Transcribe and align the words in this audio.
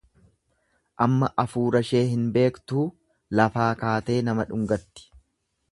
Amma 1.05 1.29
afuurashee 1.43 2.01
hin 2.15 2.23
beektuu 2.39 2.87
lafaa 3.41 3.71
kaatee 3.85 4.21
nama 4.31 4.49
dhungatti. 4.53 5.11